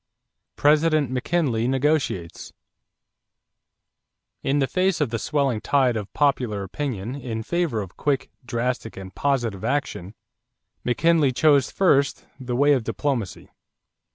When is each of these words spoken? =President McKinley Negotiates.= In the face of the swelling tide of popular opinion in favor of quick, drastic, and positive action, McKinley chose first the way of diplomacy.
=President 0.55 1.11
McKinley 1.11 1.67
Negotiates.= 1.67 2.53
In 4.41 4.57
the 4.57 4.65
face 4.65 4.99
of 4.99 5.11
the 5.11 5.19
swelling 5.19 5.61
tide 5.61 5.95
of 5.95 6.11
popular 6.13 6.63
opinion 6.63 7.13
in 7.13 7.43
favor 7.43 7.81
of 7.83 7.97
quick, 7.97 8.31
drastic, 8.43 8.97
and 8.97 9.13
positive 9.13 9.63
action, 9.63 10.15
McKinley 10.83 11.31
chose 11.31 11.69
first 11.69 12.25
the 12.39 12.55
way 12.55 12.73
of 12.73 12.83
diplomacy. 12.83 13.51